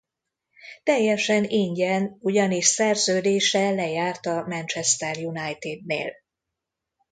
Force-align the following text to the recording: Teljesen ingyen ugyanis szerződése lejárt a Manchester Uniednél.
Teljesen 0.83 1.43
ingyen 1.43 2.17
ugyanis 2.19 2.65
szerződése 2.65 3.71
lejárt 3.71 4.25
a 4.25 4.45
Manchester 4.47 5.17
Uniednél. 5.17 6.11